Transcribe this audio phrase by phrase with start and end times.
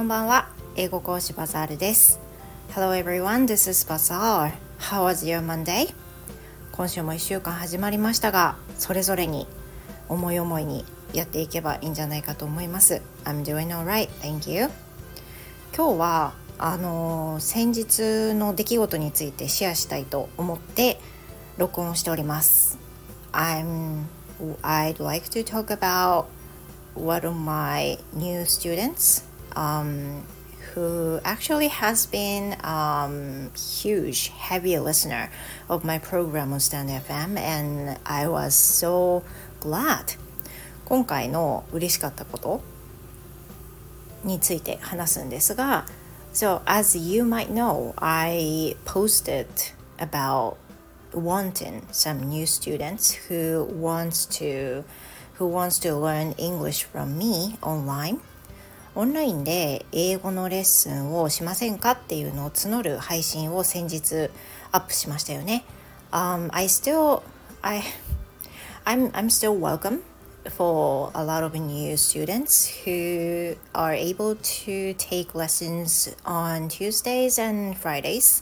[0.00, 2.20] こんばんは英語講師バザールです
[2.74, 5.94] Hello everyone, this is Bazaar How was your Monday?
[6.72, 9.46] 今週も1週間始まりましたがそれぞれに
[10.08, 14.70] 思い思いにやっていけばいいんじゃないかと思います I'm doing alright, thank you
[15.76, 20.98] 今日はあの、先日の出来事についてシェアしたいと思って
[21.58, 22.78] 録音しております
[23.32, 24.04] I'm
[24.62, 26.24] I'd like to talk about
[26.94, 30.23] one of my new students um,
[30.73, 35.29] who actually has been um, huge heavy listener
[35.69, 39.23] of my program on Stand FM and I was so
[39.59, 40.17] glad
[40.83, 42.61] 今回の嬉しかったこと
[44.23, 45.85] について話すんですが
[46.33, 49.47] So as you might know I posted
[49.97, 50.57] about
[51.13, 54.83] wanting some new students who wants to
[55.39, 58.19] who wants to learn English from me online
[58.95, 64.29] オンラインで英語のレッスンをしませんかっていうのを募る配信を先日
[64.71, 65.65] アップしましたよね。
[66.11, 67.21] Um, I still
[67.61, 67.81] I
[68.85, 69.99] I'm I'm still welcome
[70.49, 77.75] for a lot of new students who are able to take lessons on Tuesdays and
[77.75, 78.41] Fridays.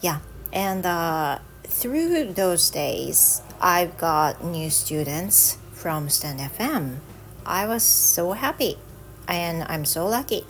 [0.00, 0.20] Yeah,
[0.52, 6.98] and uh, through those days, I've got new students from Stand FM.
[7.44, 8.78] I was so happy
[9.29, 10.43] And I'm so lucky.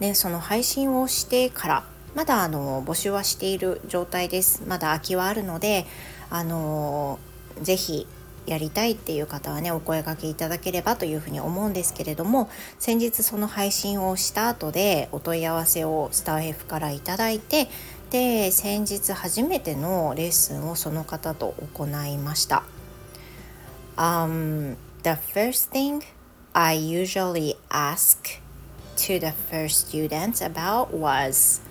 [0.00, 4.62] で、その配信をしてから、まだあの募集はしている状態です。
[4.66, 5.86] まだ空きはあるので、
[6.30, 7.18] あの
[7.60, 8.06] ぜひ
[8.46, 12.48] やりたいっていう方はねお声がけいただければというふうに思うんですけれども
[12.78, 17.68] 先日その配信をした後でお問い合わせをスター F からいただいて
[18.10, 22.62] で先日初めてのレッスンをその方と行いました。
[23.96, 26.02] Um, the first thing
[26.57, 28.39] I usually ask
[28.97, 31.61] to the first students about was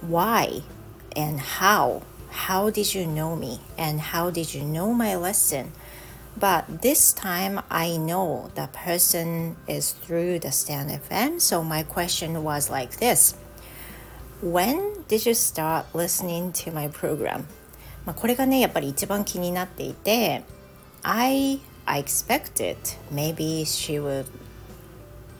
[0.00, 0.62] why
[1.14, 2.02] and how.
[2.30, 5.72] How did you know me and how did you know my lesson?
[6.36, 12.42] But this time I know the person is through the Stand FM, so my question
[12.42, 13.34] was like this
[14.42, 17.46] When did you start listening to my program?
[18.04, 20.42] まあこれがね、やっぱり一番気になっていて、
[21.02, 22.77] I, I expected
[23.09, 24.27] maybe she would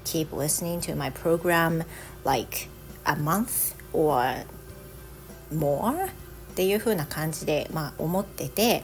[0.04, 1.84] keep listening to my program
[2.26, 2.70] like
[3.06, 4.46] a month or
[5.54, 6.10] more っ
[6.56, 8.84] ていう風な感じで、まあ、思ってて、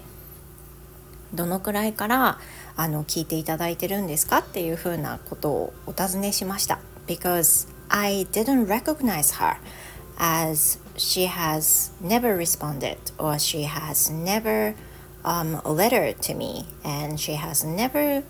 [1.33, 2.37] どのくらいから
[2.77, 6.79] あの聞いていただいてるんですかっていうふうなことをお尋ねしました。
[7.07, 9.57] Because I didn't recognize her
[10.17, 14.75] as she has never responded or she has never
[15.25, 18.23] um, letter to me and she has never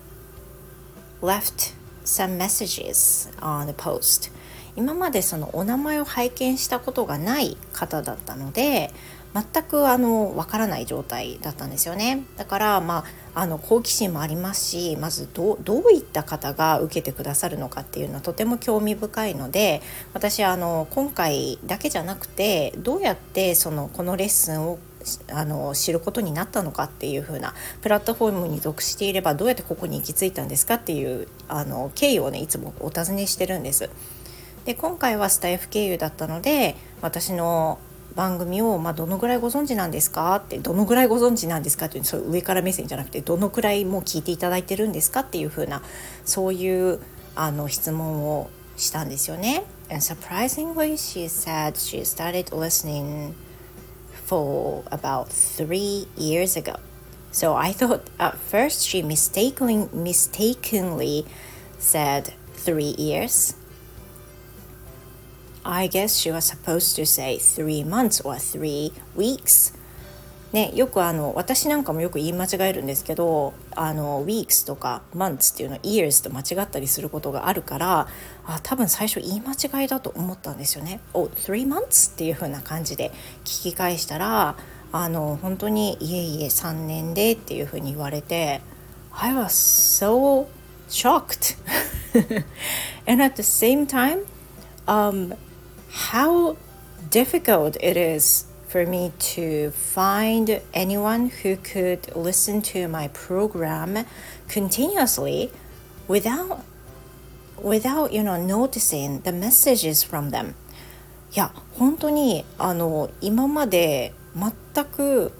[1.22, 1.74] left
[2.04, 4.32] some messages on the post.
[4.74, 8.92] 今までそのお名前を拝見したことがない方だったので
[9.34, 12.24] 全くあのわからない状態だったんですよね。
[12.36, 19.82] だからまああの好奇心もありますしまずどどういった方が受けてくださるのかっていうのはとても興味深いので
[20.14, 24.78] 私あの今回だけじゃなくてどうやってそのこのレッスンを
[25.30, 33.90] あの知ることになったのかっていう風なプラットフォームに属していればどうやってここに行き着いたんですかっていうあの経緯をねいつもお尋ねしてるんです。
[34.64, 37.78] で今回はスタイフ経由だったので私の
[38.16, 45.82] 番組を、まあ、どのぐらいご存知なんですかってどのぐらいご存知なんですかっていうそう上から目線じゃなくてどのくらいもう聞いていただいてるんですかっていうふうな
[46.24, 47.00] そういう
[47.36, 49.64] あの質問をしたんですよね。
[49.88, 53.34] And surprisingly, she said she started listening
[54.26, 56.76] for about three years ago.
[57.30, 61.26] So I thought at first she mistakenly, mistakenly
[61.78, 63.54] said three years.
[65.64, 69.72] I guess she was supposed to say three months or three weeks.
[70.56, 78.08] ね、よくあの私なんかもよく言い間違えるんですけどあの weeks とか months っていうのは years と間違ったりすることがあるから
[78.46, 81.00] あ多分最初言い間違いだと思ったんですよね。
[81.12, 82.10] お three months?
[82.10, 83.12] っていう風な感じで
[83.44, 84.56] 聞き返したら
[84.92, 88.62] あの本当にいえいえ3年でっていう風に言われて
[89.12, 90.46] I was so
[90.88, 91.58] shocked
[93.06, 94.24] and at the same time
[94.86, 95.36] um,
[95.90, 96.56] how
[97.10, 104.04] difficult it is for me to find anyone who could listen to my program
[104.48, 105.50] continuously
[106.06, 106.60] without
[107.56, 110.54] without you know noticing the messages from them
[111.34, 115.32] いや本当にあの今まで全く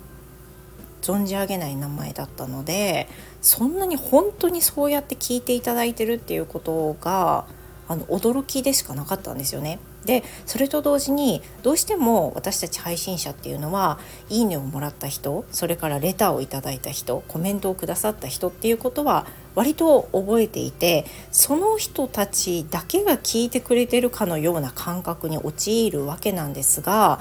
[1.03, 3.07] 存じ上げない名前だったので
[3.43, 7.45] そんなに本当にそうやって聞いていただいてるっていうことが
[7.89, 9.79] あの驚きでしかなかったんですよね。
[10.05, 13.99] でそれと同時にどうしても私たち配信者っていうのは
[14.31, 27.19] 「いいね」をもらった人それからレターをいただいた人コメントをくださった人っていうことは割と覚えていてその人たちだけが聞いてくれてるかのような感覚に陥るわけなんですが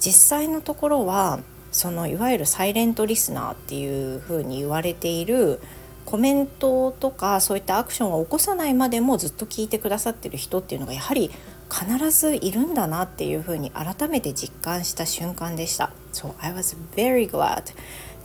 [0.00, 1.38] 実際のところは
[1.70, 5.60] そのいわゆるサイレントリスナーっていうふうに言われている
[6.04, 11.30] コメントとかそういったアクションを起こさないまでもずっと聞いてくださってる人っていうのがやはり
[11.70, 15.90] 必ずいるんだなっていうふうに改めて実感した瞬間でした。
[16.12, 17.74] So I was very glad.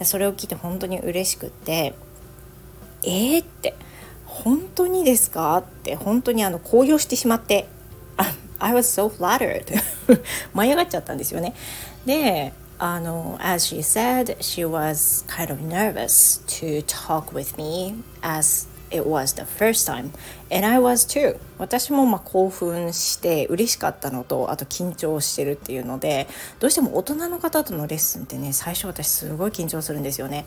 [0.04, 1.94] それを聞いて本当に嬉しくって
[3.04, 3.76] えーって
[4.26, 7.68] 本当にですかって本当にあの高揚してしまって
[8.60, 9.66] I was so flattered
[10.54, 11.54] 舞い上がっちゃったんですよね。
[12.06, 19.36] であの as she said she was kind of nervous to talk with me as it was
[19.36, 20.12] the first time.
[20.50, 21.38] And I was too.
[21.58, 26.28] 私もまあ興奮して嬉しかったのとあと緊張してるっていうので
[26.60, 30.46] どうしても大人の方とのレッスンってね最初私すごい緊張するんですよね。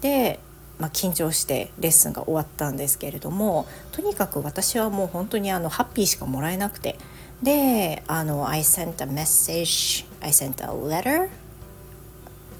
[0.00, 0.40] で
[0.78, 6.96] まあ、緊張してレッスンが終わったんですけれどもとにかく私はもう本当にあのハッピーしかもらえなくて。
[7.42, 11.28] であの I sent a message I sent a letter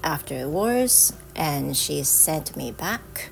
[0.01, 3.31] afterwards and she sent me back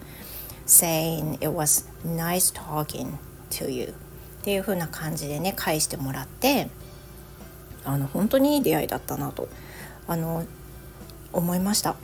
[0.66, 3.18] saying it was nice talking
[3.52, 3.94] to you.
[4.42, 6.70] っていう風な感じでね返してもらって
[7.84, 9.50] あの本当にいい出会いだったなと
[10.08, 10.46] あの
[11.34, 11.96] 思いました。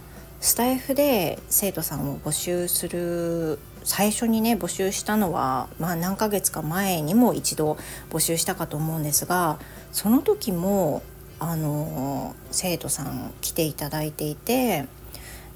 [0.44, 7.78] スタイフで生徒さんを募集する最初にね募集したのは、まあ、何ヶ月か前にも一度
[8.10, 9.58] 募集したかと思うんですが
[9.94, 11.02] その時も
[11.40, 14.86] あの生徒さん来ていただいていて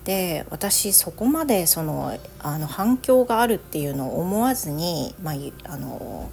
[0.04, 5.36] で私そこまでそのあの反響があるっていうのを思わずに、まあ、
[5.66, 6.30] あの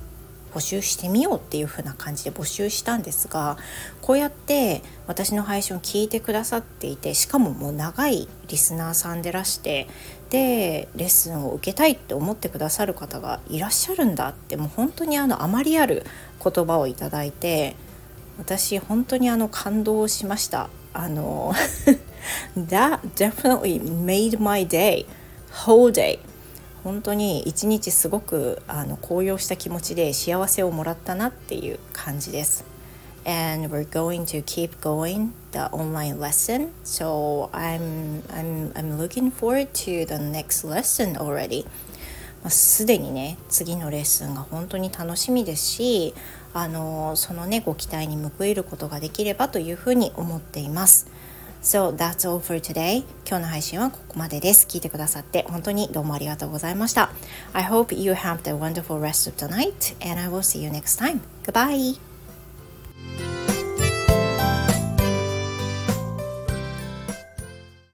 [0.54, 3.58] 募集してみようっていう風な感じで募集したんですが
[4.00, 9.88] こうやって私の配信を聞いてくださっていてしかももう長いリスナーさんでらして
[10.30, 16.04] でレッスンを受けたいって思ってくださる方がいらっしゃるんだってもう本当にあのあまりある
[16.42, 17.74] 言葉をいただいて
[18.38, 21.52] 私本当にあの感動しましたあの
[22.56, 25.06] That definitely made my day
[25.64, 26.18] whole day
[26.82, 32.64] 本当に一日すごくあの高揚した気持ちで幸せをもらったなっていう感じです。
[33.26, 36.72] And we're going to keep going the online lesson.
[36.84, 41.64] So I'm I'm I'm looking forward to the next lesson already.
[42.50, 46.14] すでにね次のレッスンが本当に楽しみですし
[46.52, 51.08] あのそのねご期待に報いることができればというふうに思っています。
[51.62, 53.04] So that's all for today.
[53.26, 54.66] 今日の配信はここまでです。
[54.66, 57.10] 聞いてくださって本当にどうもありがとうございました。
[57.54, 61.00] I hope you have a wonderful rest of the night and I will see you next
[61.02, 61.20] time.
[61.44, 62.13] Goodbye!